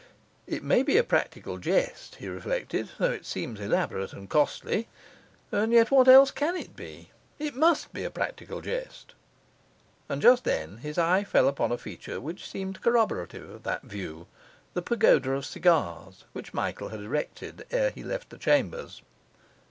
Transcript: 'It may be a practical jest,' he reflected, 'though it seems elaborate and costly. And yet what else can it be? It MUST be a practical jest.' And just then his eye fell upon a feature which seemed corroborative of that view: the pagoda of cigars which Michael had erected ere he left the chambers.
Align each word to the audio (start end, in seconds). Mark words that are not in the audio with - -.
'It 0.47 0.63
may 0.63 0.81
be 0.81 0.97
a 0.97 1.03
practical 1.03 1.59
jest,' 1.59 2.15
he 2.15 2.27
reflected, 2.27 2.89
'though 2.97 3.11
it 3.11 3.23
seems 3.23 3.59
elaborate 3.59 4.13
and 4.13 4.31
costly. 4.31 4.87
And 5.51 5.71
yet 5.71 5.91
what 5.91 6.07
else 6.07 6.31
can 6.31 6.55
it 6.55 6.75
be? 6.75 7.11
It 7.37 7.55
MUST 7.55 7.93
be 7.93 8.03
a 8.03 8.09
practical 8.09 8.61
jest.' 8.61 9.13
And 10.09 10.19
just 10.19 10.43
then 10.43 10.77
his 10.77 10.97
eye 10.97 11.23
fell 11.23 11.47
upon 11.47 11.71
a 11.71 11.77
feature 11.77 12.19
which 12.19 12.49
seemed 12.49 12.81
corroborative 12.81 13.47
of 13.47 13.61
that 13.61 13.83
view: 13.83 14.25
the 14.73 14.81
pagoda 14.81 15.33
of 15.33 15.45
cigars 15.45 16.23
which 16.33 16.51
Michael 16.51 16.89
had 16.89 17.01
erected 17.01 17.67
ere 17.69 17.91
he 17.91 18.03
left 18.03 18.31
the 18.31 18.39
chambers. 18.39 19.03